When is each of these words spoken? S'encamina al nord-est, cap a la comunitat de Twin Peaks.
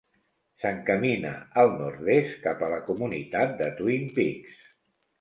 S'encamina 0.63 1.33
al 1.65 1.69
nord-est, 1.83 2.33
cap 2.49 2.65
a 2.65 2.73
la 2.75 2.83
comunitat 2.91 3.57
de 3.63 3.71
Twin 3.81 4.13
Peaks. 4.19 4.61